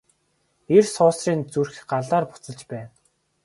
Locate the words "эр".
0.75-0.85